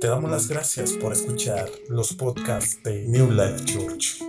[0.00, 4.20] Te damos las gracias por escuchar los podcasts de New Life Church.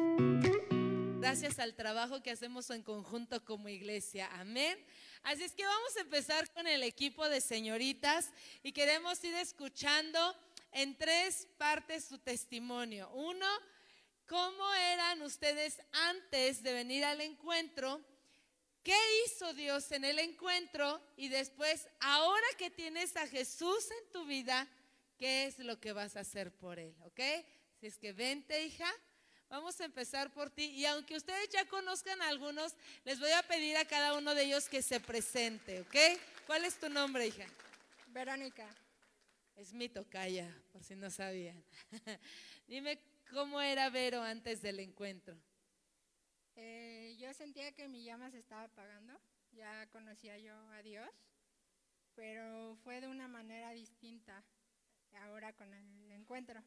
[1.19, 4.27] Gracias al trabajo que hacemos en conjunto como iglesia.
[4.39, 4.83] Amén.
[5.21, 8.31] Así es que vamos a empezar con el equipo de señoritas
[8.63, 10.35] y queremos ir escuchando
[10.71, 13.07] en tres partes su testimonio.
[13.11, 13.45] Uno,
[14.25, 18.01] cómo eran ustedes antes de venir al encuentro.
[18.81, 20.99] ¿Qué hizo Dios en el encuentro?
[21.15, 24.67] Y después, ahora que tienes a Jesús en tu vida,
[25.19, 27.19] qué es lo que vas a hacer por él, ¿ok?
[27.79, 28.89] Si es que vente, hija,
[29.49, 30.63] vamos a empezar por ti.
[30.63, 32.73] Y aunque ustedes ya conozcan a algunos,
[33.03, 35.95] les voy a pedir a cada uno de ellos que se presente, ¿ok?
[36.47, 37.45] ¿Cuál es tu nombre, hija?
[38.07, 38.67] Verónica.
[39.57, 41.61] Es mi tocaya, por si no sabían.
[42.67, 42.97] Dime
[43.29, 45.37] cómo era Vero antes del encuentro.
[46.55, 49.19] Eh, yo sentía que mi llama se estaba apagando,
[49.51, 51.09] ya conocía yo a Dios,
[52.15, 54.43] pero fue de una manera distinta
[55.15, 56.61] ahora con el encuentro.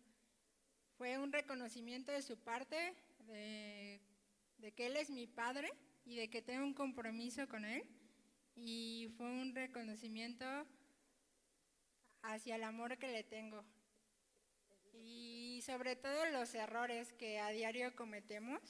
[0.96, 2.94] Fue un reconocimiento de su parte
[3.26, 4.00] de,
[4.76, 5.72] que Él es mi padre
[6.04, 7.84] y de que tengo un compromiso con Él.
[8.54, 10.44] Y fue un reconocimiento
[12.22, 13.64] hacia el amor que le tengo.
[14.92, 18.60] Y sobre todo los errores que a diario cometemos,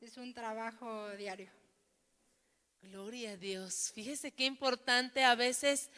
[0.00, 1.50] es un trabajo diario.
[2.82, 3.92] Gloria a Dios.
[3.94, 5.90] Fíjese qué importante a veces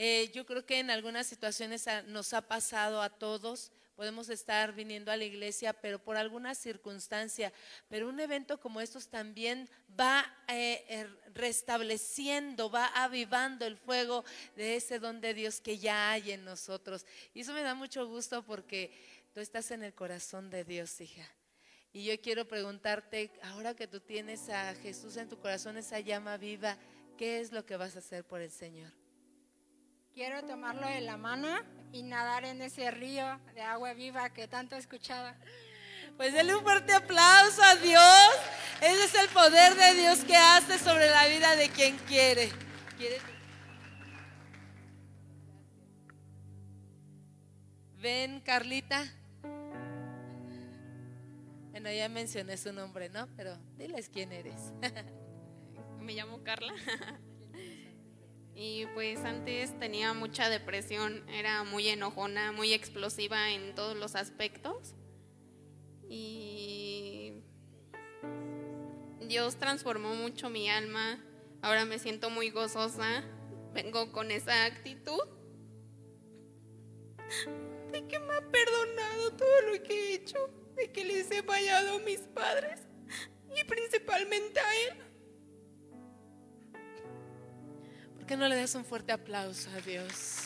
[0.00, 5.10] eh, yo creo que en algunas situaciones nos ha pasado a todos, podemos estar viniendo
[5.10, 7.52] a la iglesia, pero por alguna circunstancia,
[7.88, 14.76] pero un evento como estos también va eh, er, restableciendo, va avivando el fuego de
[14.76, 17.04] ese don de Dios que ya hay en nosotros.
[17.34, 18.92] Y eso me da mucho gusto porque
[19.34, 21.28] tú estás en el corazón de Dios, hija.
[21.92, 26.36] Y yo quiero preguntarte, ahora que tú tienes a Jesús en tu corazón, esa llama
[26.36, 26.78] viva,
[27.16, 28.92] ¿qué es lo que vas a hacer por el Señor?
[30.18, 31.46] Quiero tomarlo de la mano
[31.92, 33.24] y nadar en ese río
[33.54, 35.32] de agua viva que tanto he escuchado.
[36.16, 38.28] Pues denle un fuerte aplauso a Dios.
[38.80, 42.50] Ese es el poder de Dios que hace sobre la vida de quien quiere.
[47.98, 49.04] Ven, Carlita.
[51.70, 53.28] Bueno, ya mencioné su nombre, ¿no?
[53.36, 54.72] Pero diles quién eres.
[56.00, 56.74] Me llamo Carla.
[58.60, 64.96] Y pues antes tenía mucha depresión, era muy enojona, muy explosiva en todos los aspectos.
[66.08, 67.34] Y
[69.20, 71.24] Dios transformó mucho mi alma.
[71.62, 73.22] Ahora me siento muy gozosa.
[73.74, 75.22] Vengo con esa actitud
[77.92, 81.98] de que me ha perdonado todo lo que he hecho, de que les he fallado
[81.98, 82.80] a mis padres
[83.54, 85.07] y principalmente a Él.
[88.28, 90.44] Qué no le das un fuerte aplauso a Dios?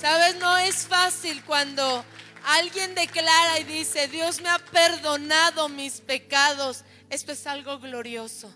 [0.00, 2.04] Sabes, no es fácil cuando
[2.44, 6.84] alguien declara y dice, Dios me ha perdonado mis pecados.
[7.10, 8.54] Esto es algo glorioso,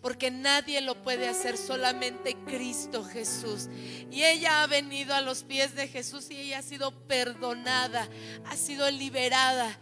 [0.00, 3.68] porque nadie lo puede hacer, solamente Cristo Jesús.
[4.12, 8.08] Y ella ha venido a los pies de Jesús y ella ha sido perdonada,
[8.46, 9.76] ha sido liberada.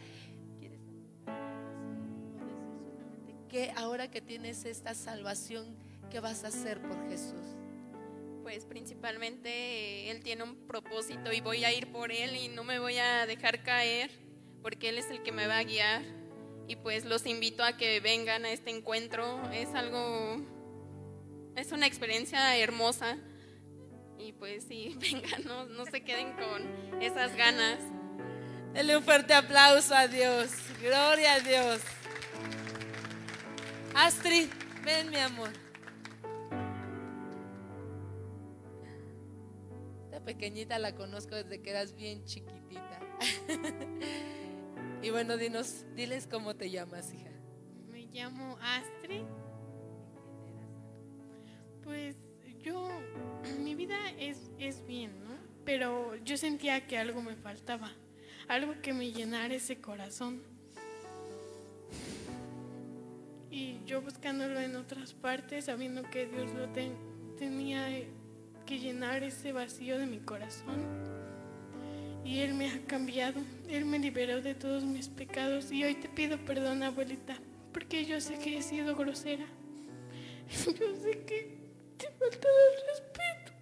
[3.51, 5.77] Que ahora que tienes esta salvación,
[6.13, 7.57] ¿qué vas a hacer por Jesús?
[8.43, 12.65] Pues principalmente eh, Él tiene un propósito y voy a ir por Él y no
[12.65, 14.11] me voy a dejar caer
[14.61, 16.03] porque Él es el que me va a guiar.
[16.69, 19.41] Y pues los invito a que vengan a este encuentro.
[19.53, 20.37] Es algo,
[21.57, 23.17] es una experiencia hermosa.
[24.19, 27.79] Y pues sí, vengan, no, no se queden con esas ganas.
[28.75, 30.51] Dele un fuerte aplauso a Dios.
[30.83, 31.81] Gloria a Dios.
[33.95, 34.49] Astrid,
[34.85, 35.72] ven mi amor.
[40.43, 42.99] Pequeñita la conozco desde que eras bien chiquitita.
[45.03, 47.31] y bueno, dinos, diles cómo te llamas, hija.
[47.89, 49.23] Me llamo Astrid.
[51.85, 52.17] Pues
[52.61, 52.91] yo,
[53.61, 55.37] mi vida es, es bien, ¿no?
[55.65, 57.93] Pero yo sentía que algo me faltaba,
[58.49, 60.43] algo que me llenara ese corazón.
[63.49, 66.69] Y yo buscándolo en otras partes, sabiendo que Dios lo
[67.37, 67.89] tenía
[68.65, 70.87] que llenar ese vacío de mi corazón.
[72.25, 76.09] Y Él me ha cambiado, Él me liberó de todos mis pecados y hoy te
[76.09, 77.37] pido perdón, abuelita,
[77.73, 79.47] porque yo sé que he sido grosera.
[80.67, 81.57] Yo sé que
[81.97, 83.53] te he faltado el respeto.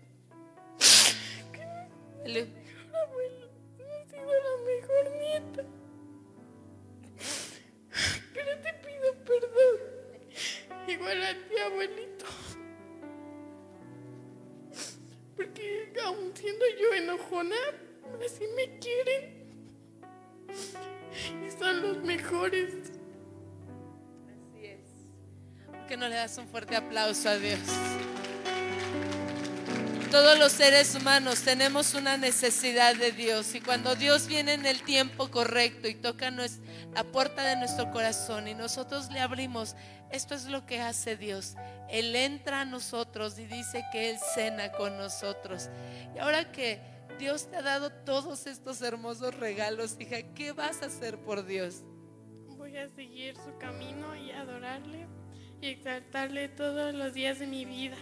[1.53, 3.47] Que abuela
[3.79, 5.63] no sido la mejor nieta.
[8.35, 10.89] Pero te pido perdón.
[10.89, 12.27] Igual a ti, abuelito
[15.41, 17.57] porque aún siendo yo enojona,
[18.23, 19.41] así me quieren.
[21.47, 22.75] Y son los mejores.
[24.29, 24.81] Así es.
[25.67, 27.59] ¿Por qué no le das un fuerte aplauso a Dios?
[30.11, 34.83] Todos los seres humanos tenemos una necesidad de Dios y cuando Dios viene en el
[34.83, 39.77] tiempo correcto y toca la puerta de nuestro corazón y nosotros le abrimos,
[40.11, 41.55] esto es lo que hace Dios.
[41.89, 45.71] Él entra a nosotros y dice que Él cena con nosotros.
[46.17, 46.81] Y ahora que
[47.21, 51.85] Dios te ha dado todos estos hermosos regalos, hija, ¿qué vas a hacer por Dios?
[52.57, 55.07] Voy a seguir su camino y adorarle
[55.61, 57.97] y exaltarle todos los días de mi vida.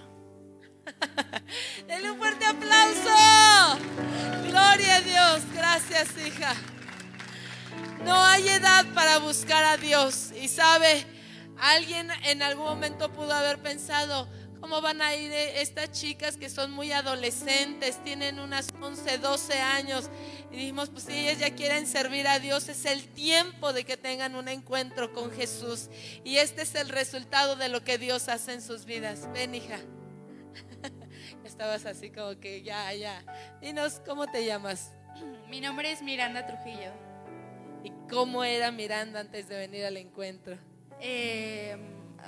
[1.87, 3.79] Denle un fuerte aplauso.
[4.47, 5.43] Gloria a Dios.
[5.55, 6.55] Gracias, hija.
[8.05, 10.31] No hay edad para buscar a Dios.
[10.41, 11.05] Y sabe,
[11.59, 14.29] alguien en algún momento pudo haber pensado,
[14.61, 20.11] ¿cómo van a ir estas chicas que son muy adolescentes, tienen unas 11, 12 años?
[20.51, 23.97] Y dijimos, pues si ellas ya quieren servir a Dios, es el tiempo de que
[23.97, 25.89] tengan un encuentro con Jesús.
[26.25, 29.31] Y este es el resultado de lo que Dios hace en sus vidas.
[29.33, 29.79] Ven, hija.
[31.59, 33.25] Estabas así como que ya, ya.
[33.61, 34.95] Dinos, ¿cómo te llamas?
[35.51, 36.93] Mi nombre es Miranda Trujillo.
[37.83, 40.57] ¿Y cómo era Miranda antes de venir al encuentro?
[41.01, 41.77] Eh,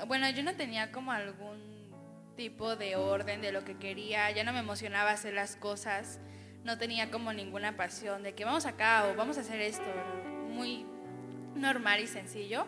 [0.08, 1.60] bueno, yo no tenía como algún
[2.34, 6.18] tipo de orden de lo que quería, ya no me emocionaba hacer las cosas,
[6.64, 9.86] no tenía como ninguna pasión de que vamos acá o vamos a hacer esto,
[10.48, 10.84] muy
[11.54, 12.66] normal y sencillo.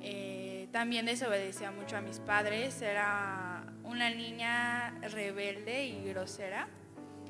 [0.00, 3.49] Eh, también desobedecía mucho a mis padres, era
[3.90, 6.68] una niña rebelde y grosera.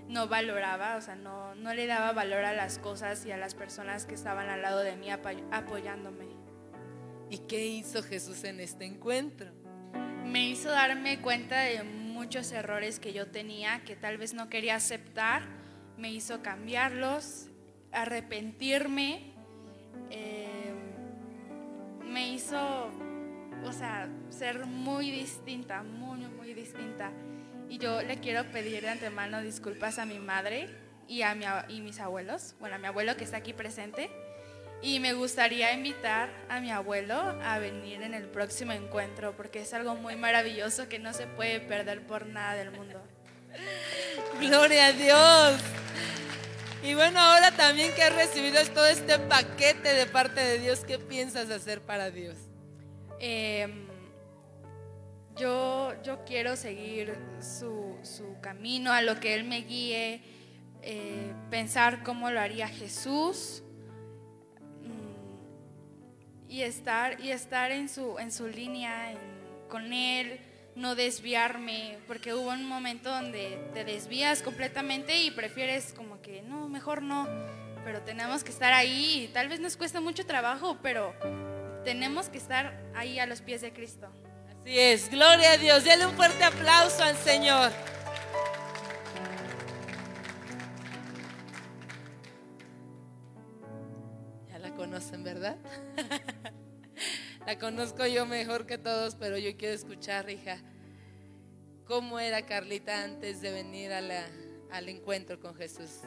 [0.08, 3.54] No valoraba, o sea, no, no le daba valor a las cosas y a las
[3.54, 6.26] personas que estaban al lado de mí apoyándome.
[7.30, 9.52] ¿Y qué hizo Jesús en este encuentro?
[10.26, 14.74] Me hizo darme cuenta de muchos errores que yo tenía, que tal vez no quería
[14.74, 15.42] aceptar.
[15.96, 17.46] Me hizo cambiarlos,
[17.92, 19.32] arrepentirme.
[20.10, 20.72] Eh,
[22.04, 22.90] me hizo,
[23.64, 26.39] o sea, ser muy distinta, muy, muy
[27.68, 30.68] Y yo le quiero pedir de antemano disculpas a mi madre
[31.06, 34.10] y a mi, y mis abuelos, bueno, a mi abuelo que está aquí presente.
[34.82, 39.74] Y me gustaría invitar a mi abuelo a venir en el próximo encuentro porque es
[39.74, 43.02] algo muy maravilloso que no se puede perder por nada del mundo.
[44.40, 45.60] Gloria a Dios.
[46.82, 50.98] Y bueno, ahora también que has recibido todo este paquete de parte de Dios, ¿qué
[50.98, 52.36] piensas hacer para Dios?
[53.18, 53.86] Em,
[55.36, 57.96] yo, yo quiero seguir su,
[58.40, 60.22] camino, a lo que Él me guíe,
[60.82, 63.62] eh, pensar cómo lo haría Jesús
[64.82, 69.14] mm, y estar, y estar en, su, en su línea
[69.68, 70.40] con Él
[70.74, 76.68] no desviarme, porque hubo un momento donde te desvías completamente y prefieres como que no,
[76.68, 77.28] mejor no,
[77.84, 81.14] pero tenemos que estar ahí, tal vez nos cuesta mucho trabajo, pero
[81.84, 84.08] tenemos que estar ahí a los pies de Cristo.
[84.62, 87.72] Así es, gloria a Dios, dale un fuerte aplauso al Señor.
[94.50, 95.56] Ya la conocen, ¿verdad?
[97.46, 100.58] La conozco yo mejor que todos, pero yo quiero escuchar, hija,
[101.86, 106.02] cómo era Carlita antes de venir al encuentro con Jesús.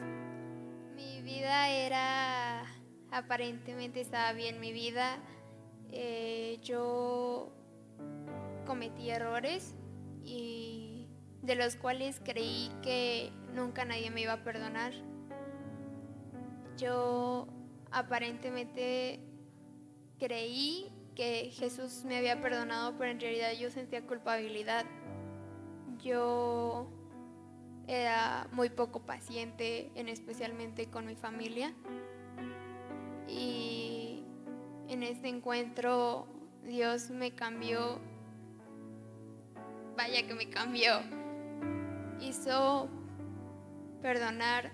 [0.94, 2.64] Mi vida era,
[3.10, 5.18] aparentemente estaba bien mi vida.
[5.90, 7.52] Eh, yo
[8.64, 9.74] cometí errores
[10.24, 11.06] y
[11.42, 14.92] de los cuales creí que nunca nadie me iba a perdonar.
[16.76, 17.46] Yo
[17.90, 19.20] aparentemente
[20.18, 24.84] creí que Jesús me había perdonado, pero en realidad yo sentía culpabilidad.
[26.02, 26.88] Yo
[27.86, 31.74] era muy poco paciente, en especialmente con mi familia.
[33.28, 34.24] Y
[34.88, 36.26] en este encuentro
[36.64, 38.00] Dios me cambió.
[39.96, 41.00] Vaya que me cambió.
[42.20, 42.88] Hizo
[44.02, 44.72] perdonar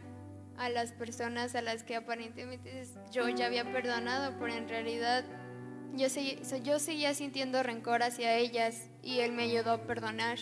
[0.57, 5.25] a las personas a las que aparentemente yo ya había perdonado, pero en realidad
[5.95, 6.07] yo,
[6.63, 10.39] yo seguía sintiendo rencor hacia ellas y Él me ayudó a perdonar.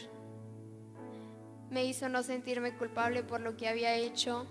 [1.70, 4.46] Me hizo no sentirme culpable por lo que había hecho.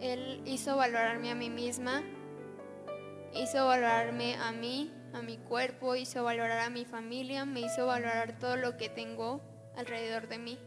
[0.00, 2.02] Él hizo valorarme a mí misma,
[3.34, 8.38] hizo valorarme a mí, a mi cuerpo, hizo valorar a mi familia, me hizo valorar
[8.38, 9.42] todo lo que tengo
[9.76, 10.58] alrededor de mí.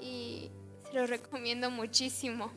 [0.00, 0.50] Y
[0.84, 2.52] se lo recomiendo muchísimo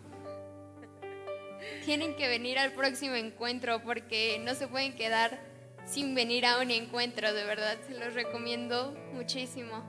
[1.86, 5.40] tienen que venir al próximo encuentro porque no se pueden quedar
[5.86, 9.84] sin venir a un encuentro, de verdad, se los recomiendo muchísimo.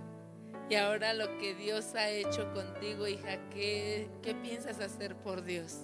[0.68, 5.82] Y ahora lo que Dios ha hecho contigo, hija, ¿qué, qué piensas hacer por Dios?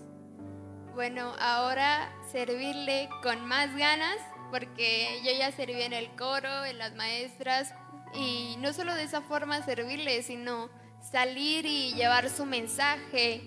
[1.01, 4.19] Bueno, ahora servirle con más ganas,
[4.51, 7.73] porque yo ya serví en el coro, en las maestras,
[8.13, 10.69] y no solo de esa forma servirle, sino
[11.01, 13.41] salir y llevar su mensaje,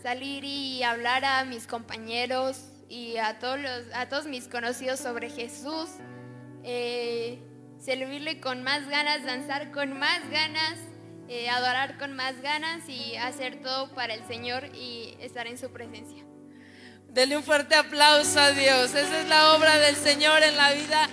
[0.00, 5.30] salir y hablar a mis compañeros y a todos, los, a todos mis conocidos sobre
[5.30, 5.90] Jesús,
[6.62, 7.42] eh,
[7.80, 10.78] servirle con más ganas, danzar con más ganas,
[11.26, 15.72] eh, adorar con más ganas y hacer todo para el Señor y estar en su
[15.72, 16.29] presencia.
[17.12, 18.94] Dele un fuerte aplauso a Dios.
[18.94, 21.08] Esa es la obra del Señor en la vida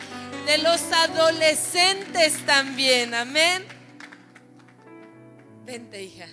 [0.45, 3.13] de los adolescentes también.
[3.15, 3.65] Amén.
[5.65, 6.27] Vente, hija.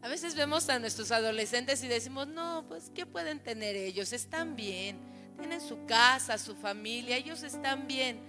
[0.00, 4.12] A veces vemos a nuestros adolescentes y decimos, no, pues, ¿qué pueden tener ellos?
[4.12, 4.98] Están bien,
[5.38, 8.20] tienen su casa, su familia, ellos están bien.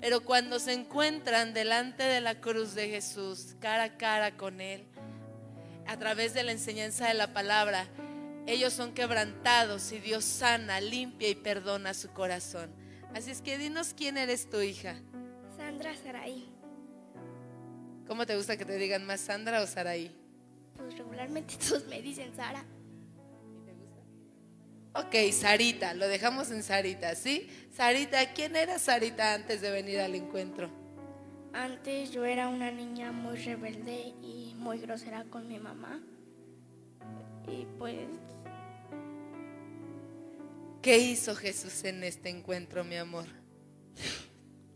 [0.00, 4.84] Pero cuando se encuentran delante de la cruz de Jesús, cara a cara con Él,
[5.86, 7.86] a través de la enseñanza de la palabra,
[8.46, 12.70] ellos son quebrantados y Dios sana, limpia y perdona su corazón.
[13.14, 14.96] Así es que dinos quién eres tu hija.
[15.56, 16.48] Sandra Saraí.
[18.06, 20.14] ¿Cómo te gusta que te digan más Sandra o Saraí?
[20.76, 22.64] Pues regularmente todos me dicen Sara.
[24.94, 27.48] Ok, Sarita, lo dejamos en Sarita, ¿sí?
[27.74, 30.68] Sarita, ¿quién era Sarita antes de venir al encuentro?
[31.54, 36.00] Antes yo era una niña muy rebelde y muy grosera con mi mamá.
[37.46, 38.06] Y pues
[40.82, 43.26] ¿Qué hizo Jesús en este encuentro, mi amor?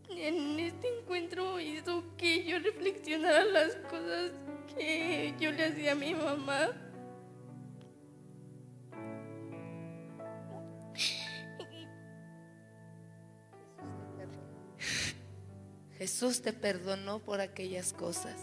[0.09, 4.31] en este encuentro hizo que yo reflexionara las cosas
[4.75, 6.71] que yo le hacía a mi mamá.
[15.97, 18.39] Jesús te perdonó por aquellas cosas.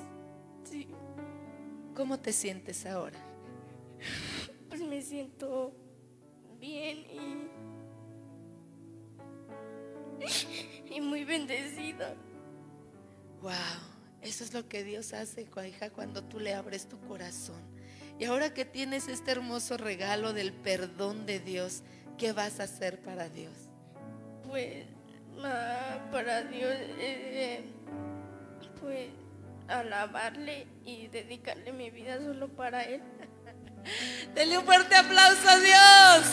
[0.65, 0.89] Sí,
[1.95, 3.19] ¿Cómo te sientes ahora?
[4.69, 5.73] pues me siento
[6.65, 7.05] bien
[10.89, 12.15] y, y muy bendecida.
[13.43, 13.53] Wow,
[14.23, 17.63] eso es lo que Dios hace, hija, cuando tú le abres tu corazón.
[18.19, 21.83] Y ahora que tienes este hermoso regalo del perdón de Dios,
[22.17, 23.53] ¿qué vas a hacer para Dios?
[24.49, 24.87] Pues
[26.11, 27.65] para Dios, eh,
[28.81, 29.11] pues
[29.69, 33.03] alabarle y dedicarle mi vida solo para Él.
[34.35, 36.27] Denle un fuerte aplauso a Dios.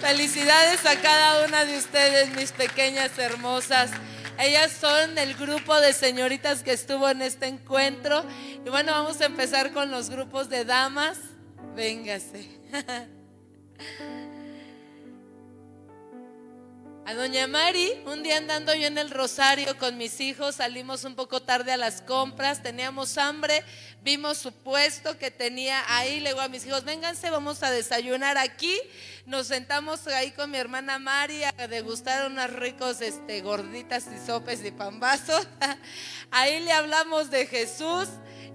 [0.00, 3.90] Felicidades a cada una de ustedes, mis pequeñas hermosas.
[4.38, 8.24] Ellas son el grupo de señoritas que estuvo en este encuentro.
[8.64, 11.18] Y bueno, vamos a empezar con los grupos de damas.
[11.74, 12.48] Véngase.
[17.04, 21.16] A doña Mari, un día andando yo en el Rosario con mis hijos, salimos un
[21.16, 23.64] poco tarde a las compras, teníamos hambre,
[24.04, 28.38] vimos su puesto que tenía ahí, le digo a mis hijos, vénganse, vamos a desayunar
[28.38, 28.78] aquí.
[29.26, 34.64] Nos sentamos ahí con mi hermana Mari a degustar unas ricos este, gorditas y sopes
[34.64, 35.48] y pambazos.
[36.30, 38.08] Ahí le hablamos de Jesús.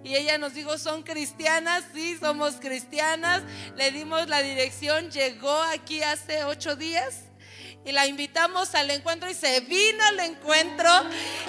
[0.05, 1.83] Y ella nos dijo, ¿son cristianas?
[1.93, 3.43] Sí, somos cristianas.
[3.75, 7.26] Le dimos la dirección, llegó aquí hace ocho días
[7.87, 10.89] y la invitamos al encuentro y se vino al encuentro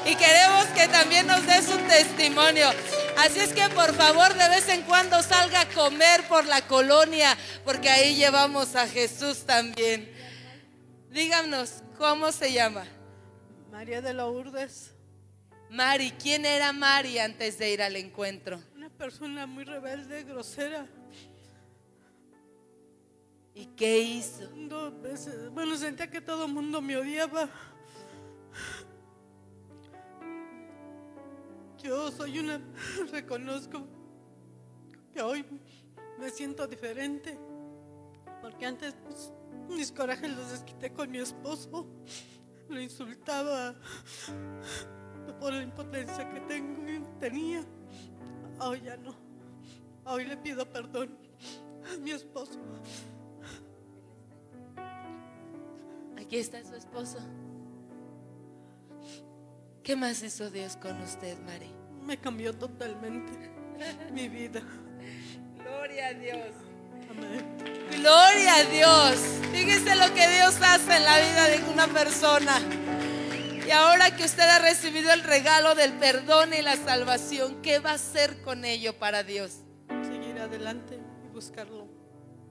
[0.06, 2.68] y queremos que también nos dé su testimonio.
[3.16, 7.36] Así es que por favor de vez en cuando salga a comer por la colonia
[7.64, 10.12] porque ahí llevamos a Jesús también.
[11.10, 12.86] Díganos, ¿cómo se llama?
[13.72, 14.92] María de Lourdes,
[15.70, 18.62] Mari, ¿quién era Mari antes de ir al encuentro?
[18.76, 20.86] una persona muy rebelde, grosera.
[23.58, 24.48] ¿Y qué hizo?
[25.00, 27.48] Pues, eh, bueno, sentía que todo el mundo me odiaba.
[31.82, 32.60] Yo soy una,
[33.10, 33.84] reconozco
[35.12, 35.44] que hoy
[36.20, 37.36] me siento diferente,
[38.40, 39.32] porque antes pues,
[39.68, 41.84] mis corajes los desquité con mi esposo,
[42.68, 43.74] lo insultaba
[45.40, 47.64] por la impotencia que tengo y tenía.
[48.60, 49.16] Hoy ya no,
[50.04, 51.18] hoy le pido perdón
[51.92, 52.60] a mi esposo.
[56.28, 57.16] Aquí está su esposo.
[59.82, 61.72] ¿Qué más hizo Dios con usted, Mari?
[62.02, 63.32] Me cambió totalmente
[64.12, 64.60] mi vida.
[65.56, 66.50] Gloria a Dios.
[67.08, 67.46] Amén.
[67.92, 69.16] Gloria a Dios.
[69.52, 72.60] Fíjese lo que Dios hace en la vida de una persona.
[73.66, 77.92] Y ahora que usted ha recibido el regalo del perdón y la salvación, ¿qué va
[77.92, 79.62] a hacer con ello para Dios?
[80.02, 81.88] Seguir adelante y buscarlo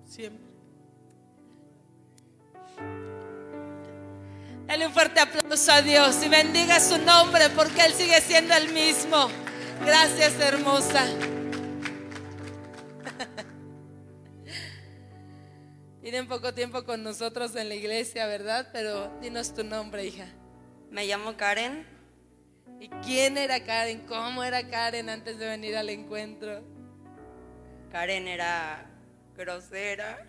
[0.03, 0.46] siempre.
[4.67, 8.73] Dale un fuerte aplauso a Dios y bendiga su nombre porque Él sigue siendo el
[8.73, 9.29] mismo.
[9.85, 11.05] Gracias, hermosa.
[16.01, 18.67] Tienen poco tiempo con nosotros en la iglesia, ¿verdad?
[18.73, 20.27] Pero dinos tu nombre, hija.
[20.91, 21.87] Me llamo Karen.
[22.81, 24.05] ¿Y quién era Karen?
[24.05, 26.61] ¿Cómo era Karen antes de venir al encuentro?
[27.89, 28.85] Karen era
[29.37, 30.27] grosera.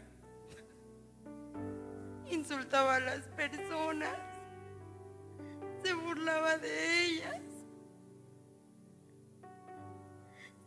[2.30, 4.27] Insultaba a las personas.
[5.82, 7.40] Se burlaba de ellas.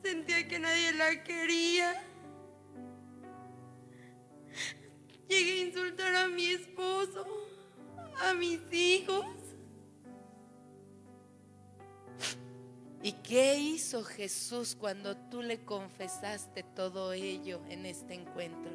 [0.04, 2.04] Sentía que nadie la quería.
[5.28, 7.26] Llegué a insultar a mi esposo,
[8.22, 9.26] a mis hijos.
[13.04, 18.72] ¿Y qué hizo Jesús cuando tú le confesaste todo ello en este encuentro?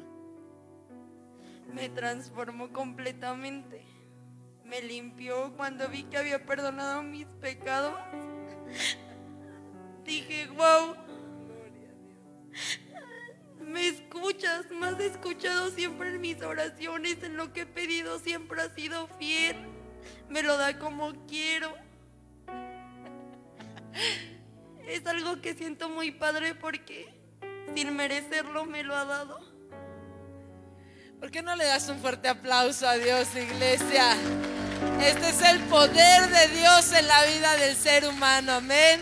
[1.73, 3.96] Me transformó completamente.
[4.67, 7.93] Me limpió cuando vi que había perdonado mis pecados.
[10.03, 10.95] Dije, wow.
[13.61, 18.61] Me escuchas, me has escuchado siempre en mis oraciones, en lo que he pedido siempre
[18.61, 19.55] has sido fiel.
[20.29, 21.73] Me lo da como quiero.
[24.85, 27.13] Es algo que siento muy padre porque
[27.73, 29.39] sin merecerlo me lo ha dado.
[31.19, 34.15] ¿Por qué no le das un fuerte aplauso a Dios, iglesia?
[35.01, 38.99] Este es el poder de Dios en la vida del ser humano, amén.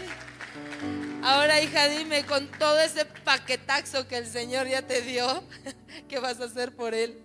[1.24, 5.44] Ahora, hija, dime, con todo ese paquetaxo que el Señor ya te dio,
[6.10, 7.18] ¿qué vas a hacer por Él?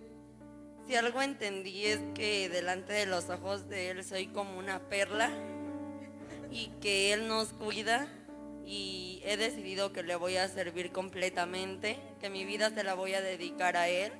[0.87, 5.29] Si algo entendí es que delante de los ojos de Él soy como una perla
[6.49, 8.07] y que Él nos cuida
[8.65, 13.15] y he decidido que le voy a servir completamente, que mi vida se la voy
[13.15, 14.13] a dedicar a Él,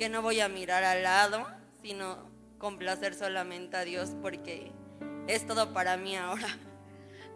[0.00, 1.46] que no voy a mirar al lado,
[1.80, 4.72] sino complacer solamente a Dios porque
[5.26, 6.48] es todo para mí ahora.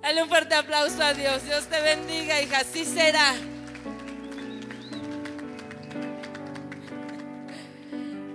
[0.01, 1.45] Dale un fuerte aplauso a Dios.
[1.45, 2.61] Dios te bendiga, hija.
[2.61, 3.35] Así será.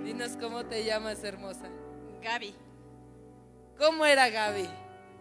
[0.04, 1.70] Dinos cómo te llamas, hermosa.
[2.22, 2.54] Gaby.
[3.78, 4.70] ¿Cómo era Gaby?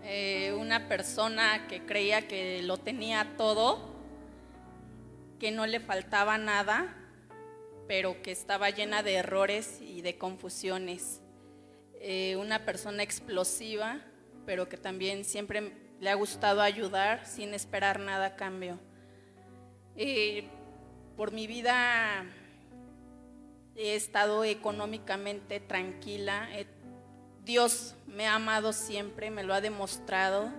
[0.05, 3.79] Eh, una persona que creía que lo tenía todo,
[5.38, 6.94] que no le faltaba nada,
[7.87, 11.22] pero que estaba llena de errores y de confusiones.
[12.05, 14.01] Eh, una persona explosiva,
[14.45, 18.81] pero que también siempre le ha gustado ayudar sin esperar nada a cambio.
[19.95, 20.49] Eh,
[21.17, 22.25] por mi vida
[23.77, 26.49] he estado económicamente tranquila.
[27.45, 30.53] Dios me ha amado siempre, me lo ha demostrado.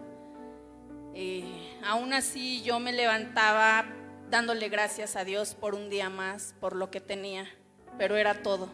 [1.14, 3.84] Eh, aún así yo me levantaba
[4.30, 7.50] dándole gracias a Dios por un día más, por lo que tenía,
[7.98, 8.70] pero era todo.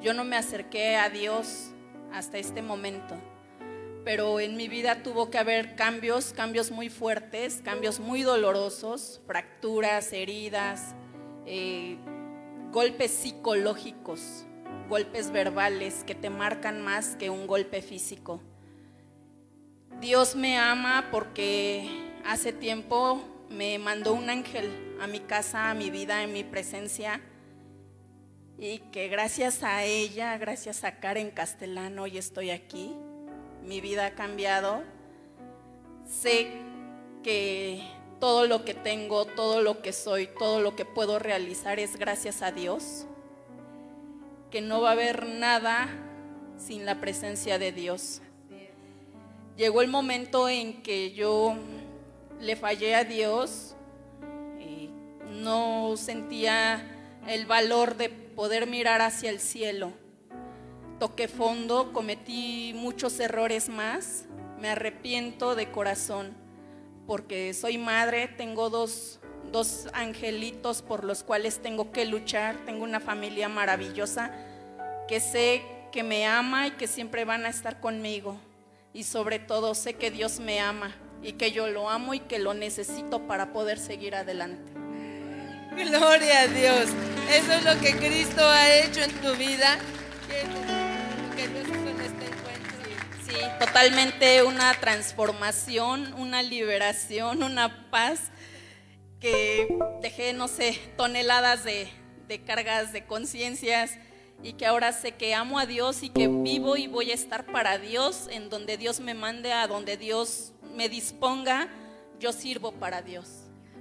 [0.00, 1.72] Yo no me acerqué a Dios
[2.12, 3.16] hasta este momento
[4.04, 10.12] pero en mi vida tuvo que haber cambios, cambios muy fuertes, cambios muy dolorosos, fracturas,
[10.12, 10.94] heridas,
[11.46, 11.96] eh,
[12.72, 14.46] golpes psicológicos,
[14.88, 18.40] golpes verbales que te marcan más que un golpe físico.
[20.00, 21.88] Dios me ama porque
[22.24, 27.20] hace tiempo me mandó un ángel a mi casa, a mi vida, en mi presencia.
[28.60, 32.94] Y que gracias a ella, gracias a Karen Castellano, hoy estoy aquí
[33.64, 34.82] mi vida ha cambiado.
[36.08, 36.50] Sé
[37.22, 37.82] que
[38.18, 42.42] todo lo que tengo, todo lo que soy, todo lo que puedo realizar es gracias
[42.42, 43.06] a Dios.
[44.50, 45.88] Que no va a haber nada
[46.58, 48.22] sin la presencia de Dios.
[49.56, 51.54] Llegó el momento en que yo
[52.40, 53.74] le fallé a Dios
[54.58, 54.90] y
[55.42, 56.99] no sentía
[57.30, 59.92] el valor de poder mirar hacia el cielo
[61.00, 64.26] toqué fondo, cometí muchos errores más,
[64.60, 66.36] me arrepiento de corazón,
[67.06, 69.18] porque soy madre, tengo dos,
[69.50, 74.30] dos angelitos por los cuales tengo que luchar, tengo una familia maravillosa
[75.08, 78.36] que sé que me ama y que siempre van a estar conmigo.
[78.92, 82.38] Y sobre todo sé que Dios me ama y que yo lo amo y que
[82.38, 84.70] lo necesito para poder seguir adelante.
[85.76, 86.90] Gloria a Dios.
[87.30, 89.78] Eso es lo que Cristo ha hecho en tu vida.
[93.26, 98.30] Sí, totalmente una transformación, una liberación, una paz
[99.20, 99.68] que
[100.00, 101.88] dejé, no sé, toneladas de,
[102.26, 103.92] de cargas de conciencias
[104.42, 107.44] y que ahora sé que amo a Dios y que vivo y voy a estar
[107.46, 111.68] para Dios, en donde Dios me mande, a donde Dios me disponga,
[112.18, 113.39] yo sirvo para Dios.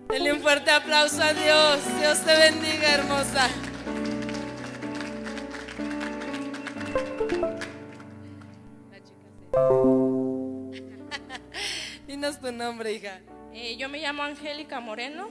[0.09, 1.79] Denle un fuerte aplauso a Dios.
[1.99, 3.47] Dios te bendiga, hermosa.
[12.07, 13.21] Dinos tu nombre, hija.
[13.53, 15.29] Eh, yo me llamo Angélica Moreno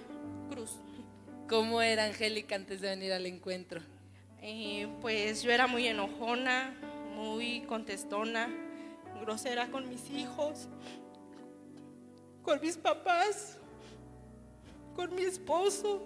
[0.48, 0.76] Cruz.
[1.48, 3.80] ¿Cómo era Angélica antes de venir al encuentro?
[4.42, 6.72] Eh, pues yo era muy enojona,
[7.16, 8.48] muy contestona,
[9.20, 10.68] grosera con mis hijos,
[12.42, 13.58] con mis papás,
[14.98, 16.04] con mi esposo.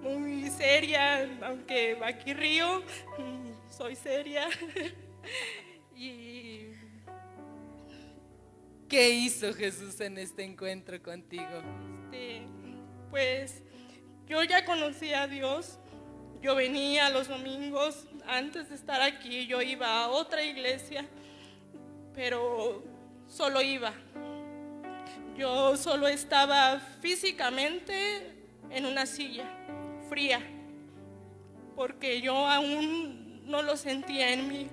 [0.00, 2.82] Muy seria, aunque aquí río,
[3.70, 4.48] soy seria.
[5.94, 6.70] y
[8.88, 11.62] ¿Qué hizo Jesús en este encuentro contigo?
[12.04, 12.46] Este,
[13.10, 13.62] pues
[14.26, 15.78] yo ya conocía a Dios.
[16.40, 21.06] Yo venía los domingos, antes de estar aquí, yo iba a otra iglesia,
[22.14, 22.82] pero
[23.26, 23.92] solo iba.
[25.36, 28.34] Yo solo estaba físicamente
[28.70, 29.44] en una silla,
[30.08, 30.40] fría,
[31.74, 34.68] porque yo aún no lo sentía en mí.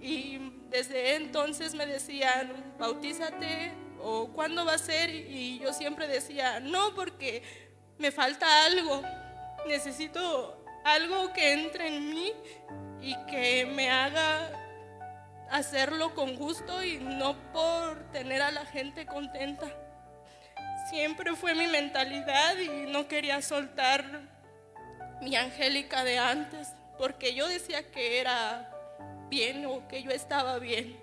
[0.00, 0.38] Y
[0.68, 5.08] desde entonces me decían, bautízate o cuándo va a ser.
[5.08, 7.42] Y yo siempre decía, no, porque
[7.96, 9.02] me falta algo.
[9.66, 12.32] Necesito algo que entre en mí
[13.00, 14.50] y que me haga
[15.50, 19.66] hacerlo con gusto y no por tener a la gente contenta.
[20.90, 24.04] Siempre fue mi mentalidad y no quería soltar
[25.22, 26.68] mi Angélica de antes,
[26.98, 28.70] porque yo decía que era
[29.30, 30.98] bien o que yo estaba bien.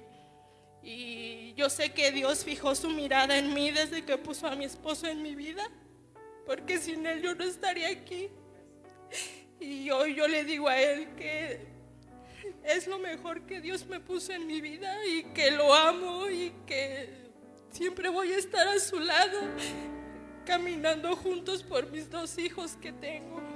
[0.83, 4.65] Y yo sé que Dios fijó su mirada en mí desde que puso a mi
[4.65, 5.67] esposo en mi vida,
[6.45, 8.29] porque sin él yo no estaría aquí.
[9.59, 11.67] Y hoy yo le digo a él que
[12.63, 16.51] es lo mejor que Dios me puso en mi vida y que lo amo y
[16.65, 17.20] que
[17.71, 19.39] siempre voy a estar a su lado,
[20.45, 23.41] caminando juntos por mis dos hijos que tengo.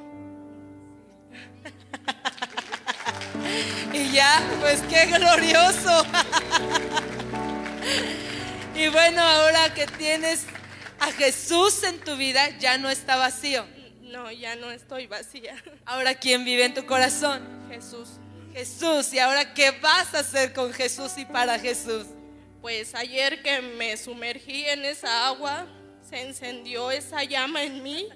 [3.94, 6.06] Y ya, pues qué glorioso.
[8.76, 10.44] Y bueno, ahora que tienes
[11.00, 13.66] a Jesús en tu vida, ya no está vacío.
[14.02, 15.56] No, ya no estoy vacía.
[15.86, 17.42] Ahora, ¿quién vive en tu corazón?
[17.70, 18.10] Jesús.
[18.54, 19.14] Jesús.
[19.14, 22.06] ¿Y ahora qué vas a hacer con Jesús y para Jesús?
[22.66, 25.68] Pues ayer que me sumergí en esa agua,
[26.02, 28.10] se encendió esa llama en mí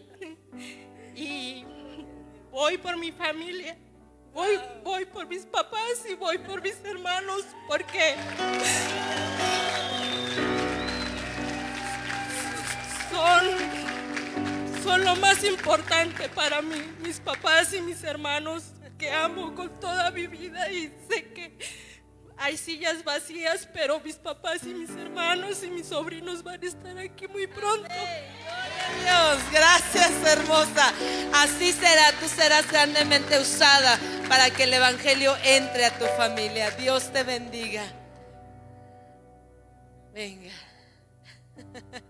[1.15, 1.63] y
[2.49, 3.77] voy por mi familia.
[4.33, 8.15] Voy, voy por mis papás y voy por mis hermanos porque
[13.11, 19.79] son, son lo más importante para mí, mis papás y mis hermanos que amo con
[19.79, 21.55] toda mi vida y sé que
[22.39, 26.97] hay sillas vacías, pero mis papás y mis hermanos y mis sobrinos van a estar
[26.97, 27.87] aquí muy pronto.
[29.03, 30.93] Dios, gracias hermosa.
[31.33, 33.99] Así será, tú serás grandemente usada
[34.29, 36.71] para que el Evangelio entre a tu familia.
[36.71, 37.83] Dios te bendiga.
[40.13, 40.51] Venga.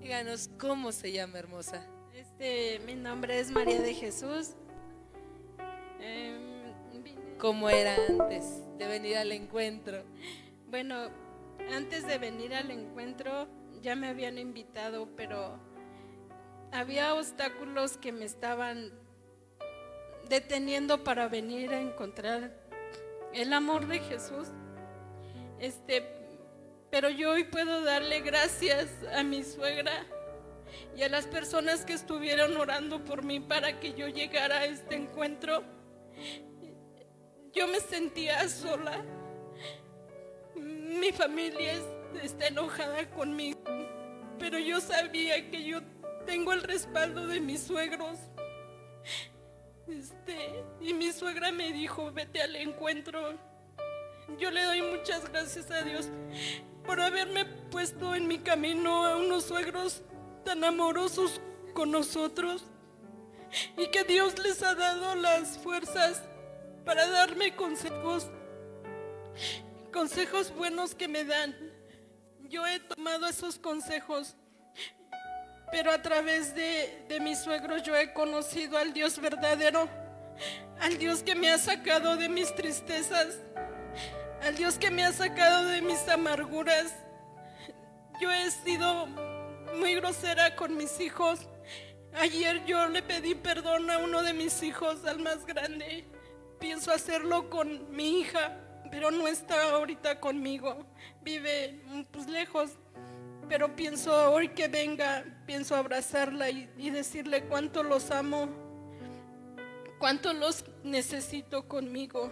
[0.00, 1.84] Díganos cómo se llama hermosa.
[2.14, 4.50] Este, mi nombre es María de Jesús.
[6.00, 6.47] Em,
[7.38, 10.02] ¿Cómo era antes de venir al encuentro?
[10.66, 11.08] Bueno,
[11.72, 13.46] antes de venir al encuentro
[13.80, 15.56] ya me habían invitado, pero
[16.72, 18.90] había obstáculos que me estaban
[20.28, 22.52] deteniendo para venir a encontrar
[23.32, 24.48] el amor de Jesús.
[25.60, 26.04] Este,
[26.90, 29.92] pero yo hoy puedo darle gracias a mi suegra
[30.96, 34.96] y a las personas que estuvieron orando por mí para que yo llegara a este
[34.96, 35.62] encuentro.
[37.58, 39.04] Yo me sentía sola.
[40.54, 41.72] Mi familia
[42.22, 43.58] está enojada conmigo,
[44.38, 45.80] pero yo sabía que yo
[46.24, 48.16] tengo el respaldo de mis suegros.
[49.88, 53.34] Este, y mi suegra me dijo, vete al encuentro.
[54.38, 56.08] Yo le doy muchas gracias a Dios
[56.86, 60.02] por haberme puesto en mi camino a unos suegros
[60.44, 61.40] tan amorosos
[61.74, 62.66] con nosotros
[63.76, 66.22] y que Dios les ha dado las fuerzas
[66.88, 68.30] para darme consejos,
[69.92, 71.54] consejos buenos que me dan.
[72.48, 74.34] Yo he tomado esos consejos,
[75.70, 79.86] pero a través de, de mis suegros yo he conocido al Dios verdadero,
[80.80, 83.36] al Dios que me ha sacado de mis tristezas,
[84.42, 86.94] al Dios que me ha sacado de mis amarguras.
[88.18, 89.04] Yo he sido
[89.78, 91.40] muy grosera con mis hijos.
[92.14, 96.06] Ayer yo le pedí perdón a uno de mis hijos, al más grande.
[96.58, 98.56] Pienso hacerlo con mi hija,
[98.90, 100.86] pero no está ahorita conmigo.
[101.22, 102.70] Vive pues lejos.
[103.48, 108.48] Pero pienso hoy que venga, pienso abrazarla y, y decirle cuánto los amo,
[109.98, 112.30] cuánto los necesito conmigo.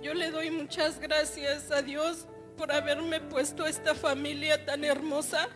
[0.00, 5.48] Yo le doy muchas gracias a Dios por haberme puesto esta familia tan hermosa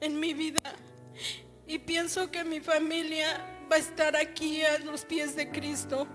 [0.00, 0.74] en mi vida.
[1.66, 3.26] Y pienso que mi familia
[3.70, 6.06] va a estar aquí a los pies de Cristo.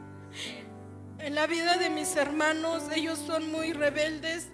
[1.19, 4.47] En la vida de mis hermanos, ellos son muy rebeldes,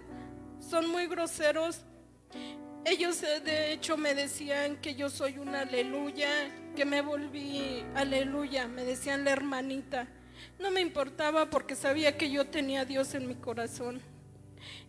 [0.59, 1.81] son muy groseros.
[2.85, 6.27] Ellos eh, de hecho me decían que yo soy una aleluya,
[6.75, 10.07] que me volví aleluya, me decían la hermanita.
[10.57, 14.01] No me importaba porque sabía que yo tenía a Dios en mi corazón.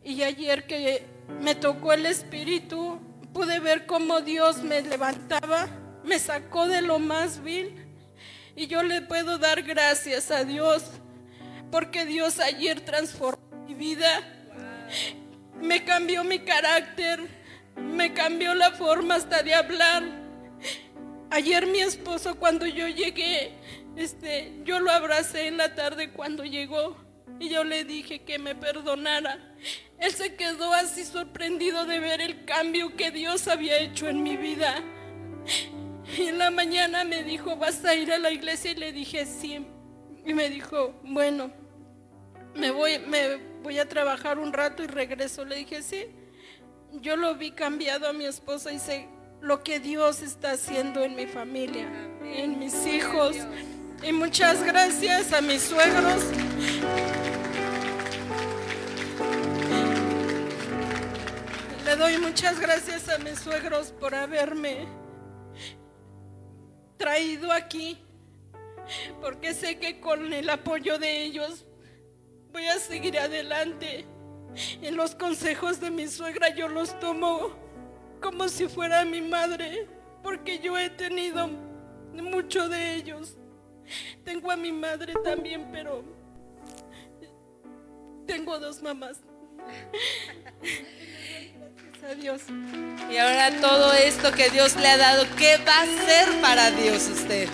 [0.02, 1.04] Y ayer que
[1.42, 2.98] me tocó el Espíritu,
[3.34, 5.68] pude ver cómo Dios me levantaba,
[6.04, 7.74] me sacó de lo más vil.
[8.56, 10.84] Y yo le puedo dar gracias a Dios,
[11.76, 14.08] porque Dios ayer transformó mi vida,
[15.60, 17.20] me cambió mi carácter,
[17.76, 20.02] me cambió la forma hasta de hablar.
[21.30, 23.52] Ayer mi esposo cuando yo llegué,
[23.94, 26.96] este, yo lo abracé en la tarde cuando llegó
[27.38, 29.38] y yo le dije que me perdonara.
[29.98, 34.38] Él se quedó así sorprendido de ver el cambio que Dios había hecho en mi
[34.38, 34.82] vida.
[36.16, 38.70] Y en la mañana me dijo, ¿vas a ir a la iglesia?
[38.70, 39.66] Y le dije, sí.
[40.24, 41.52] Y me dijo, bueno,
[42.56, 45.44] me voy, me voy a trabajar un rato y regreso.
[45.44, 46.06] Le dije, sí.
[46.92, 49.08] Yo lo vi cambiado a mi esposa y sé
[49.40, 51.86] lo que Dios está haciendo en mi familia,
[52.22, 53.36] en mis hijos.
[54.02, 56.22] Y muchas gracias a mis suegros.
[61.84, 64.88] Le doy muchas gracias a mis suegros por haberme
[66.96, 67.98] traído aquí,
[69.20, 71.66] porque sé que con el apoyo de ellos
[72.56, 74.06] voy a seguir adelante.
[74.80, 77.50] En los consejos de mi suegra yo los tomo
[78.22, 79.86] como si fuera mi madre,
[80.22, 81.50] porque yo he tenido
[82.14, 83.36] mucho de ellos.
[84.24, 86.02] Tengo a mi madre también, pero
[88.26, 89.18] tengo dos mamás.
[92.08, 92.40] A Dios.
[93.10, 97.06] Y ahora todo esto que Dios le ha dado, ¿qué va a hacer para Dios
[97.10, 97.50] usted?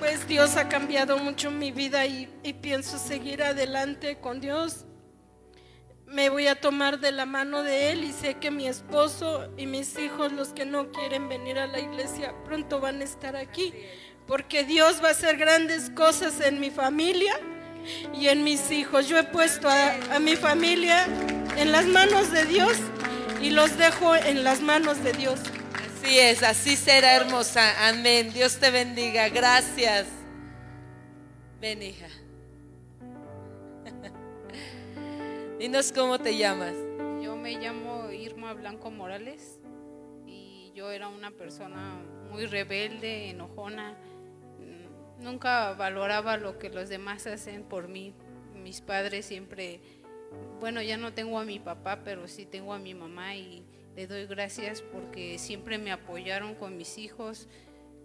[0.00, 2.26] Pues Dios ha cambiado mucho mi vida y,
[2.62, 4.86] pienso seguir adelante con Dios.
[6.06, 9.66] Me voy a tomar de la mano de Él y sé que mi esposo y
[9.66, 13.74] mis hijos, los que no quieren venir a la iglesia, pronto van a estar aquí.
[14.26, 17.38] Porque Dios va a hacer grandes cosas en mi familia
[18.14, 19.06] y en mis hijos.
[19.06, 21.04] Yo he puesto a mi familia
[21.58, 22.78] en las manos de Dios
[23.42, 25.40] y los dejo en las manos de Dios.
[26.02, 27.86] Así es, así será hermosa.
[27.86, 28.32] Amén.
[28.32, 29.28] Dios te bendiga.
[29.28, 30.06] Gracias.
[31.60, 32.08] Ven, hija.
[35.58, 36.72] Dinos cómo te llamas.
[37.22, 39.60] Yo me llamo Irma Blanco Morales
[40.26, 43.92] y yo era una persona muy rebelde, enojona.
[44.58, 48.14] Mm, Nunca valoraba lo que los demás hacen por mí.
[48.54, 49.82] Mis padres siempre,
[50.60, 54.06] bueno, ya no tengo a mi papá, pero sí tengo a mi mamá y le
[54.06, 57.48] doy gracias porque siempre me apoyaron con mis hijos,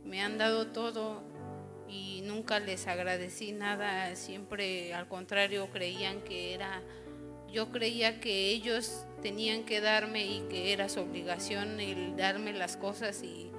[0.04, 1.24] me han dado todo
[1.88, 6.82] y nunca les agradecí nada, siempre al contrario creían que era
[7.56, 12.76] yo creía que ellos tenían que darme y que era su obligación el darme las
[12.76, 13.50] cosas y,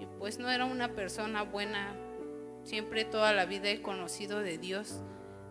[0.00, 1.96] y, pues no era una persona buena.
[2.64, 5.00] Siempre toda la vida he conocido de Dios.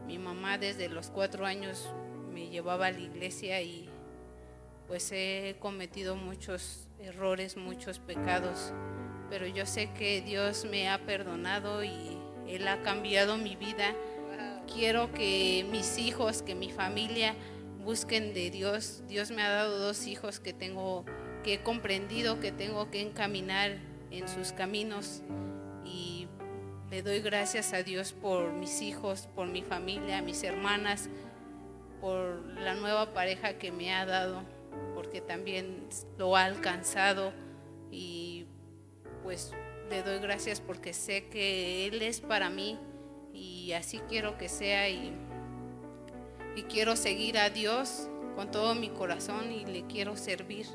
[0.05, 1.89] Mi mamá desde los cuatro años
[2.31, 3.89] me llevaba a la iglesia y
[4.87, 8.73] pues he cometido muchos errores, muchos pecados,
[9.29, 13.93] pero yo sé que Dios me ha perdonado y Él ha cambiado mi vida.
[14.73, 17.35] Quiero que mis hijos, que mi familia,
[17.83, 19.03] busquen de Dios.
[19.07, 21.05] Dios me ha dado dos hijos que tengo,
[21.43, 23.77] que he comprendido que tengo que encaminar
[24.11, 25.21] en sus caminos
[25.85, 26.27] y
[26.89, 31.09] le doy gracias a Dios por mis hijos, por mi familia, mis hermanas,
[31.99, 34.43] por la nueva pareja que me ha dado,
[35.07, 37.31] porque también lo ha alcanzado
[37.89, 38.45] y
[39.23, 39.53] pues
[39.89, 42.77] le doy gracias porque sé que Él es para mí
[43.33, 45.13] y así quiero que sea y
[46.57, 50.65] y quiero seguir a Dios con todo mi corazón y le quiero servir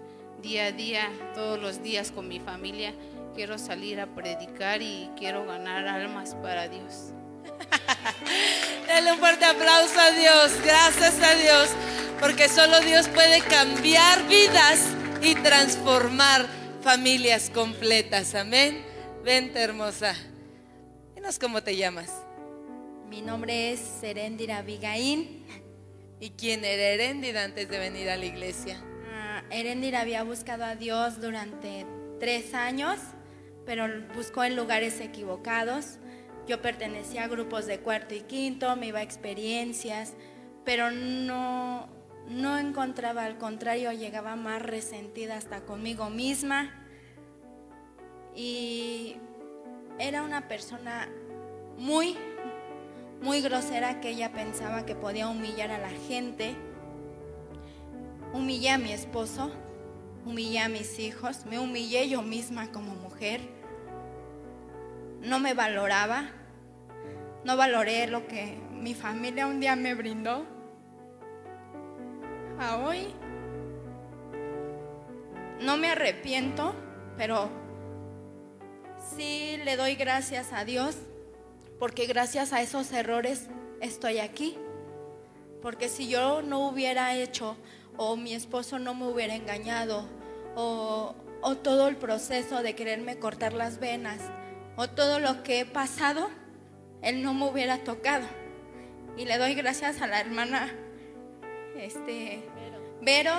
[0.41, 2.95] día a día, todos los días con mi familia.
[3.35, 7.13] Quiero salir a predicar y quiero ganar almas para Dios.
[8.87, 11.69] Dale un fuerte aplauso a Dios, gracias a Dios,
[12.21, 14.89] porque solo Dios puede cambiar vidas
[15.23, 16.47] y transformar
[16.83, 18.35] familias completas.
[18.35, 18.85] Amén.
[19.25, 20.15] Vente hermosa.
[21.15, 22.11] Dinos cómo te llamas.
[23.09, 25.45] Mi nombre es Serendira Abigail.
[26.19, 28.81] ¿Y quién era Heréndira antes de venir a la iglesia?
[28.81, 31.85] Uh, Heréndira había buscado a Dios durante
[32.19, 32.99] tres años,
[33.67, 35.99] pero buscó en lugares equivocados.
[36.47, 40.15] Yo pertenecía a grupos de cuarto y quinto, me iba a experiencias,
[40.65, 41.89] pero no,
[42.29, 46.71] no encontraba, al contrario, llegaba más resentida hasta conmigo misma.
[48.35, 49.17] Y
[49.99, 51.09] era una persona
[51.79, 52.17] muy,
[53.21, 56.57] muy grosera que ella pensaba que podía humillar a la gente.
[58.33, 59.53] Humillé a mi esposo,
[60.25, 63.41] humillé a mis hijos, me humillé yo misma como mujer.
[65.23, 66.25] No me valoraba,
[67.45, 70.45] no valoré lo que mi familia un día me brindó.
[72.59, 73.15] A hoy
[75.61, 76.75] no me arrepiento,
[77.17, 77.49] pero
[79.17, 80.97] sí le doy gracias a Dios,
[81.79, 83.49] porque gracias a esos errores
[83.81, 84.59] estoy aquí.
[85.63, 87.57] Porque si yo no hubiera hecho,
[87.97, 90.05] o mi esposo no me hubiera engañado,
[90.57, 94.21] o, o todo el proceso de quererme cortar las venas,
[94.77, 96.31] o todo lo que he pasado,
[97.03, 98.27] él no me hubiera tocado.
[99.17, 100.73] Y le doy gracias a la hermana
[101.77, 102.43] este,
[103.01, 103.33] Vero,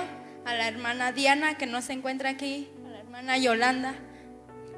[0.44, 3.94] a la hermana Diana que no se encuentra aquí, a la hermana Yolanda,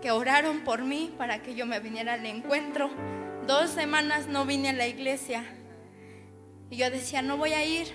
[0.01, 2.91] que oraron por mí para que yo me viniera al encuentro.
[3.47, 5.45] Dos semanas no vine a la iglesia.
[6.71, 7.89] Y yo decía, no voy a ir.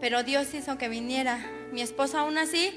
[0.00, 1.38] Pero Dios hizo que viniera.
[1.72, 2.72] Mi esposo aún así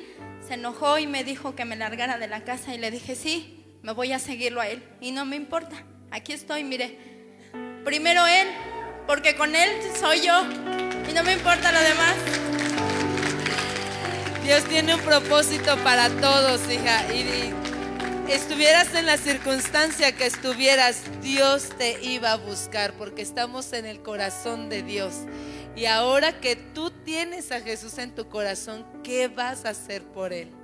[0.48, 2.74] se enojó y me dijo que me largara de la casa.
[2.74, 4.84] Y le dije, sí, me voy a seguirlo a él.
[5.00, 5.84] Y no me importa.
[6.12, 6.98] Aquí estoy, mire.
[7.84, 8.48] Primero él,
[9.08, 10.44] porque con él soy yo.
[11.10, 12.16] Y no me importa lo demás.
[14.44, 17.14] Dios tiene un propósito para todos, hija.
[17.14, 17.54] Y
[18.32, 24.02] estuvieras en la circunstancia que estuvieras, Dios te iba a buscar porque estamos en el
[24.02, 25.14] corazón de Dios.
[25.76, 30.34] Y ahora que tú tienes a Jesús en tu corazón, ¿qué vas a hacer por
[30.34, 30.61] Él?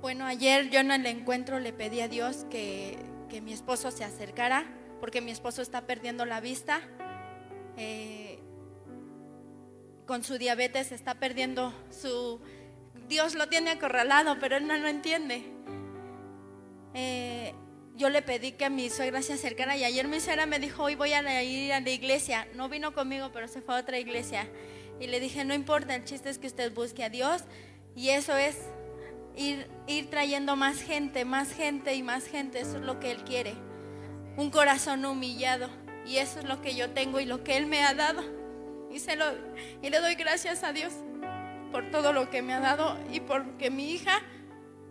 [0.00, 4.04] Bueno, ayer yo en el encuentro le pedí a Dios que, que mi esposo se
[4.04, 4.66] acercara
[5.00, 6.80] porque mi esposo está perdiendo la vista.
[7.76, 8.38] Eh,
[10.06, 12.40] con su diabetes está perdiendo su...
[13.08, 15.44] Dios lo tiene acorralado, pero él no lo entiende.
[16.94, 17.54] Eh,
[17.94, 20.94] yo le pedí que mi suegra se acercara y ayer mi suegra me dijo, hoy
[20.94, 22.48] voy a ir a la iglesia.
[22.54, 24.48] No vino conmigo, pero se fue a otra iglesia.
[25.00, 27.44] Y le dije, no importa, el chiste es que usted busque a Dios.
[27.94, 28.56] Y eso es
[29.36, 32.60] ir, ir trayendo más gente, más gente y más gente.
[32.60, 33.54] Eso es lo que Él quiere.
[34.36, 35.68] Un corazón humillado.
[36.06, 38.22] Y eso es lo que yo tengo y lo que Él me ha dado.
[38.90, 39.18] Y, se
[39.82, 40.92] y le doy gracias a Dios
[41.72, 44.22] por todo lo que me ha dado y porque mi hija,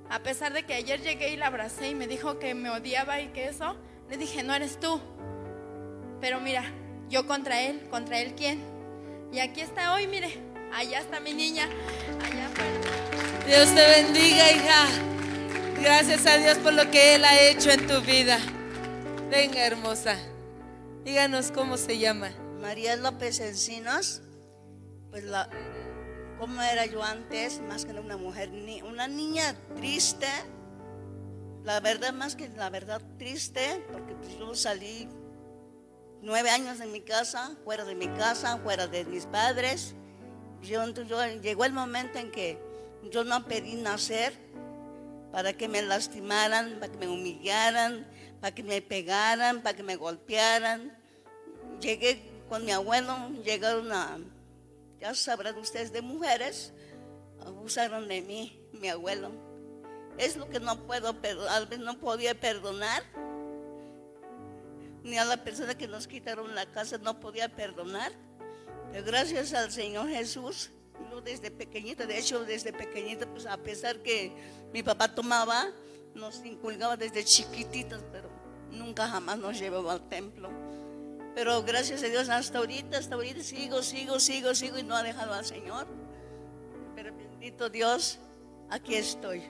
[0.10, 3.22] a pesar de que ayer llegué y la abracé y me dijo que me odiaba
[3.22, 3.76] y que eso,
[4.10, 5.00] le dije, no eres tú.
[6.22, 6.64] Pero mira,
[7.10, 8.62] yo contra él, contra él quién.
[9.32, 10.38] Y aquí está hoy, mire,
[10.74, 11.68] allá está mi niña,
[12.24, 12.50] allá
[13.46, 14.88] Dios te bendiga, hija.
[15.80, 18.40] Gracias a Dios por lo que Él ha hecho en tu vida.
[19.30, 20.18] Venga, hermosa.
[21.04, 22.32] Díganos cómo se llama.
[22.60, 24.24] María López Encinos,
[25.12, 25.48] pues la,
[26.40, 28.50] como era yo antes, más que una mujer,
[28.84, 30.28] una niña triste,
[31.64, 35.08] la verdad más que la verdad triste, porque pues yo salí
[36.24, 39.94] nueve años de mi casa, fuera de mi casa, fuera de mis padres.
[40.64, 42.60] Yo, yo, llegó el momento en que
[43.10, 44.34] yo no pedí nacer
[45.32, 48.08] para que me lastimaran, para que me humillaran,
[48.40, 50.98] para que me pegaran, para que me golpearan.
[51.82, 54.18] Llegué con mi abuelo, llegaron a,
[55.00, 56.74] ya sabrán ustedes, de mujeres,
[57.46, 59.32] abusaron de mí, mi abuelo.
[60.18, 63.04] Es lo que no puedo perdonar, no podía perdonar.
[65.04, 68.12] Ni a la persona que nos quitaron la casa no podía perdonar.
[68.92, 70.72] Pero gracias al Señor Jesús,
[71.12, 74.32] yo desde pequeñita, de hecho desde pequeñita, pues a pesar que
[74.74, 75.68] mi papá tomaba,
[76.14, 78.30] nos inculcaba desde chiquititas, pero
[78.72, 80.50] nunca jamás nos llevaba al templo.
[81.36, 85.04] Pero gracias a Dios hasta ahorita, hasta ahorita sigo, sigo, sigo, sigo y no ha
[85.04, 85.86] dejado al Señor.
[86.96, 88.20] Pero bendito Dios,
[88.70, 89.44] aquí estoy.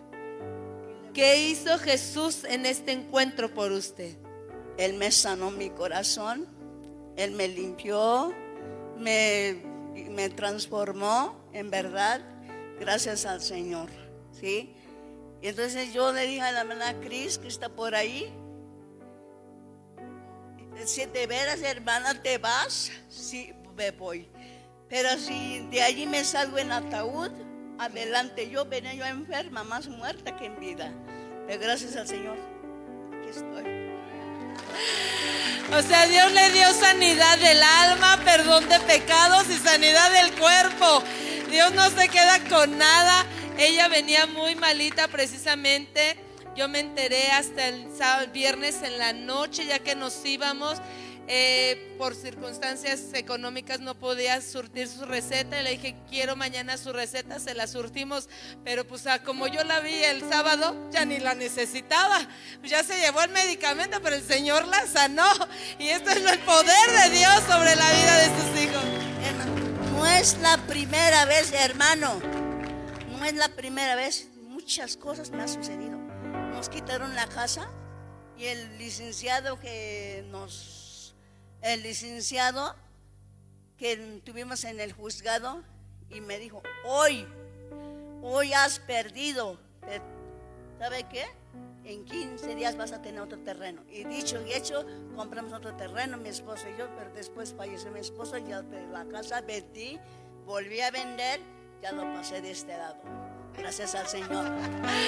[1.14, 4.18] ¿Qué hizo Jesús en este encuentro por usted?
[4.78, 6.48] Él me sanó mi corazón,
[7.16, 8.34] Él me limpió,
[8.98, 12.22] me, me transformó, en verdad,
[12.80, 13.90] gracias al Señor.
[14.32, 14.76] ¿sí?
[15.42, 18.34] Y entonces yo le dije a la hermana Cris que está por ahí,
[20.86, 24.28] si de veras, hermana, te vas, sí, me voy.
[24.90, 27.32] Pero si de allí me salgo en ataúd,
[27.80, 30.92] adelante, yo venía yo enferma, más muerta que en vida.
[31.48, 32.38] Pero gracias al Señor,
[33.20, 33.85] aquí estoy.
[35.78, 41.04] O sea, Dios le dio sanidad del alma, perdón de pecados y sanidad del cuerpo.
[41.50, 43.26] Dios no se queda con nada.
[43.58, 46.18] Ella venía muy malita precisamente
[46.56, 47.86] yo me enteré hasta el,
[48.32, 50.78] viernes en la noche, ya que nos íbamos.
[51.28, 55.60] Eh, por circunstancias económicas no podía surtir su receta.
[55.60, 58.30] Y le dije, quiero mañana su receta, se la surtimos,
[58.64, 62.28] pero pues ah, como yo la vi el sábado, ya ni la necesitaba,
[62.64, 65.30] ya se llevó el medicamento, pero el Señor la sanó.
[65.80, 68.84] Y esto es el poder de Dios sobre la vida de sus hijos.
[69.94, 72.20] No es la primera vez, hermano,
[73.10, 75.98] no es la primera vez, muchas cosas me han sucedido.
[76.52, 77.68] Nos quitaron la casa
[78.38, 80.85] y el licenciado que nos
[81.66, 82.76] el licenciado
[83.78, 85.64] que tuvimos en el juzgado
[86.10, 87.28] y me dijo, hoy,
[88.22, 89.60] hoy has perdido.
[90.78, 91.26] ¿Sabe qué?
[91.84, 93.84] En 15 días vas a tener otro terreno.
[93.90, 94.86] Y dicho y hecho,
[95.16, 99.42] compramos otro terreno, mi esposo y yo, pero después falleció mi esposo, ya la casa
[99.42, 100.00] vendí,
[100.46, 101.40] volví a vender,
[101.82, 102.98] ya lo pasé de este lado.
[103.58, 104.52] Gracias al Señor.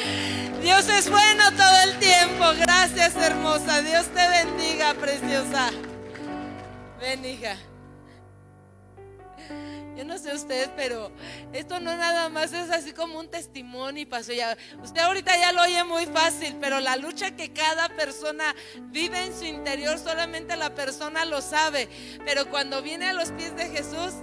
[0.61, 2.45] Dios es bueno todo el tiempo.
[2.59, 3.81] Gracias, hermosa.
[3.81, 5.69] Dios te bendiga, preciosa.
[6.99, 7.57] Ven, hija.
[9.95, 11.11] Yo no sé usted, pero
[11.53, 14.55] esto no nada más es así como un testimonio y pasó ya.
[14.83, 18.55] Usted ahorita ya lo oye muy fácil, pero la lucha que cada persona
[18.91, 21.89] vive en su interior, solamente la persona lo sabe.
[22.25, 24.13] Pero cuando viene a los pies de Jesús,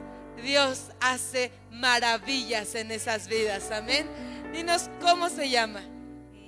[0.42, 3.72] Dios hace maravillas en esas vidas.
[3.72, 4.08] Amén.
[4.52, 5.80] Dinos cómo se llama.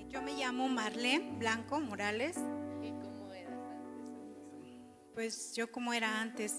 [0.09, 2.37] Yo me llamo Marlene Blanco Morales
[5.17, 6.59] pues yo como era antes.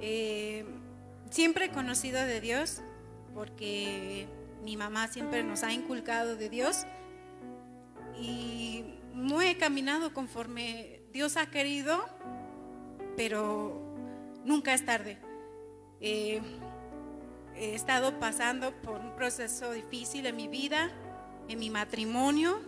[0.00, 0.64] Eh,
[1.30, 2.80] siempre he conocido de Dios
[3.34, 4.26] porque
[4.64, 6.86] mi mamá siempre nos ha inculcado de Dios
[8.18, 12.08] y no he caminado conforme Dios ha querido,
[13.18, 13.94] pero
[14.46, 15.18] nunca es tarde.
[16.00, 16.40] Eh,
[17.54, 20.90] he estado pasando por un proceso difícil en mi vida,
[21.48, 22.62] en mi matrimonio.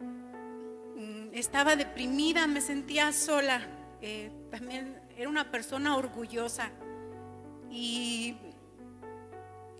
[0.00, 6.70] Mm, estaba deprimida, me sentía sola eh, también era una persona orgullosa
[7.70, 8.36] y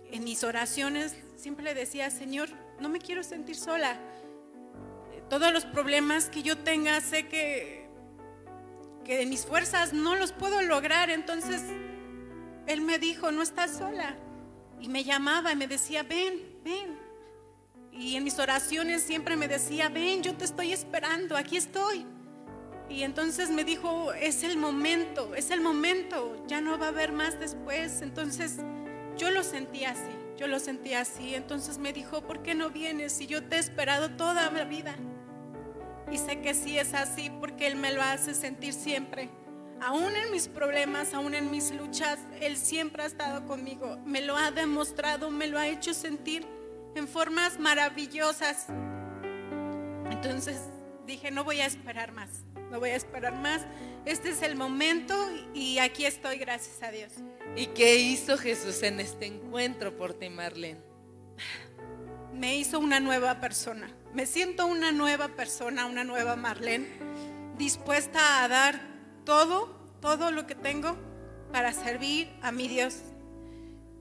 [0.09, 2.49] en mis oraciones siempre le decía, Señor,
[2.79, 3.99] no me quiero sentir sola.
[5.11, 7.87] Eh, todos los problemas que yo tenga, sé que,
[9.03, 11.11] que de mis fuerzas no los puedo lograr.
[11.11, 11.61] Entonces,
[12.65, 14.15] Él me dijo, no estás sola.
[14.79, 16.97] Y me llamaba y me decía, ven, ven.
[17.91, 22.07] Y en mis oraciones siempre me decía, ven, yo te estoy esperando, aquí estoy.
[22.89, 27.11] Y entonces me dijo, es el momento, es el momento, ya no va a haber
[27.11, 28.01] más después.
[28.01, 28.57] Entonces
[29.17, 31.33] yo lo sentí así, yo lo sentí así.
[31.33, 34.95] Entonces me dijo, ¿por qué no vienes si yo te he esperado toda la vida?
[36.11, 39.29] Y sé que sí es así porque Él me lo hace sentir siempre.
[39.81, 43.97] Aún en mis problemas, aún en mis luchas, Él siempre ha estado conmigo.
[44.05, 46.45] Me lo ha demostrado, me lo ha hecho sentir
[46.95, 48.67] en formas maravillosas.
[50.11, 50.61] Entonces
[51.07, 52.45] dije, no voy a esperar más
[52.75, 53.61] no voy a esperar más.
[54.03, 55.15] Este es el momento
[55.53, 57.13] y aquí estoy, gracias a Dios.
[57.55, 60.81] ¿Y qué hizo Jesús en este encuentro por ti, Marlene?
[62.33, 63.89] Me hizo una nueva persona.
[64.13, 66.85] Me siento una nueva persona, una nueva Marlene,
[67.57, 68.81] dispuesta a dar
[69.23, 70.97] todo, todo lo que tengo
[71.53, 72.97] para servir a mi Dios.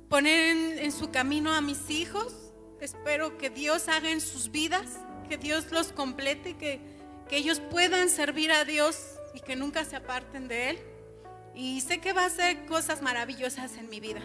[0.09, 2.35] Poner en, en su camino a mis hijos.
[2.81, 4.99] Espero que Dios haga en sus vidas,
[5.29, 6.94] que Dios los complete, que
[7.29, 8.97] que ellos puedan servir a Dios
[9.35, 10.79] y que nunca se aparten de Él.
[11.55, 14.21] Y sé que va a hacer cosas maravillosas en mi vida.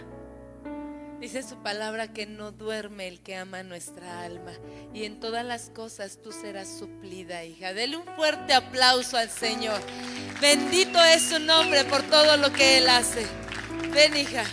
[1.20, 4.54] Dice su palabra que no duerme el que ama nuestra alma.
[4.94, 7.74] Y en todas las cosas tú serás suplida, hija.
[7.74, 9.82] Dele un fuerte aplauso al Señor.
[10.40, 13.28] Bendito es su nombre por todo lo que Él hace.
[13.94, 14.46] Ven, hija.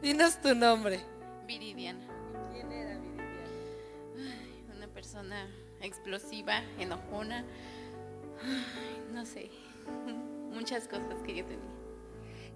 [0.00, 1.00] Dinos tu nombre.
[1.46, 2.06] Viridiana.
[5.80, 7.44] Explosiva, enojona,
[9.12, 9.50] no sé,
[10.52, 11.70] muchas cosas que yo tenía.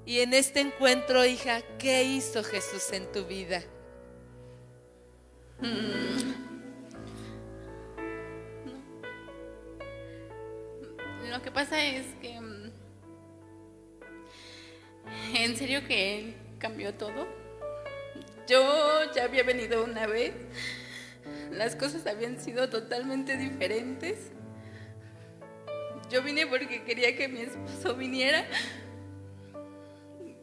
[0.06, 3.62] Y en este encuentro, hija, ¿qué hizo Jesús en tu vida?
[5.60, 6.44] Mm.
[11.30, 12.70] Lo que pasa es que mm,
[15.34, 17.26] en serio que cambió todo.
[18.46, 20.32] Yo ya había venido una vez
[21.56, 24.30] las cosas habían sido totalmente diferentes.
[26.10, 28.46] Yo vine porque quería que mi esposo viniera.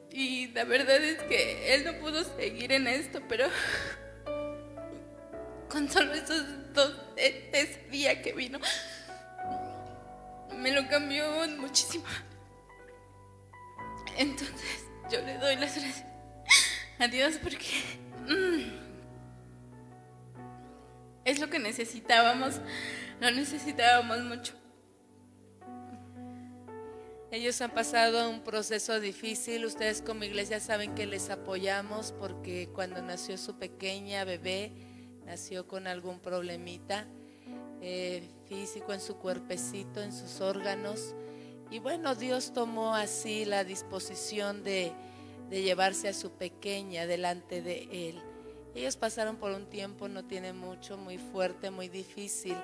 [0.10, 3.48] Y la verdad es que él no pudo seguir en esto, pero
[5.70, 8.60] con solo esos dos, ese día que vino,
[10.58, 11.26] me lo cambió
[11.58, 12.04] muchísimo.
[14.18, 16.04] Entonces yo le doy las gracias
[17.00, 17.68] a Dios porque...
[18.28, 18.91] Mm,
[21.26, 22.60] es lo que necesitábamos,
[23.20, 24.54] lo necesitábamos mucho.
[27.32, 33.02] Ellos han pasado un proceso difícil, ustedes como iglesia saben que les apoyamos porque cuando
[33.02, 34.74] nació su pequeña bebé,
[35.26, 37.08] nació con algún problemita
[37.80, 41.16] eh, físico en su cuerpecito, en sus órganos.
[41.70, 44.92] Y bueno, Dios tomó así la disposición de,
[45.50, 48.22] de llevarse a su pequeña delante de Él.
[48.76, 52.56] Ellos pasaron por un tiempo, no tiene mucho, muy fuerte, muy difícil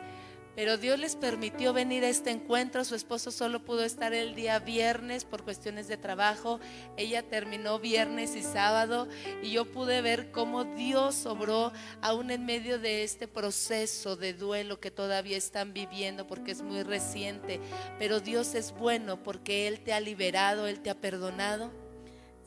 [0.57, 2.83] pero Dios les permitió venir a este encuentro.
[2.83, 6.59] Su esposo solo pudo estar el día viernes por cuestiones de trabajo.
[6.97, 9.07] Ella terminó viernes y sábado
[9.43, 14.79] y yo pude ver cómo Dios obró aún en medio de este proceso de duelo
[14.79, 17.59] que todavía están viviendo porque es muy reciente.
[17.99, 21.71] Pero Dios es bueno porque Él te ha liberado, Él te ha perdonado.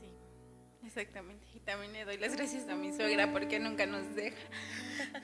[0.01, 0.13] Sí,
[0.85, 1.40] exactamente.
[1.71, 4.37] También le doy las gracias a mi suegra porque nunca nos deja.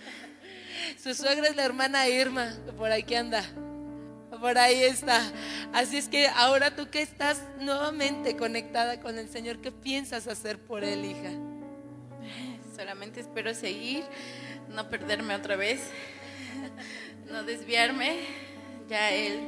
[1.02, 3.42] Su suegra es la hermana Irma, por aquí anda.
[4.40, 5.20] Por ahí está.
[5.72, 10.60] Así es que ahora tú que estás nuevamente conectada con el Señor, ¿qué piensas hacer
[10.60, 11.32] por Él, hija?
[12.76, 14.04] Solamente espero seguir,
[14.68, 15.80] no perderme otra vez,
[17.28, 18.20] no desviarme.
[18.88, 19.40] Ya Él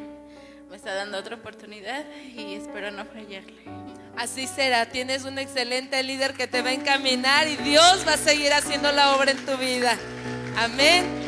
[0.69, 3.98] me está dando otra oportunidad y espero no fallarle.
[4.19, 8.17] Así será, tienes un excelente líder que te va a encaminar y Dios va a
[8.17, 9.97] seguir haciendo la obra en tu vida.
[10.57, 11.28] Amén.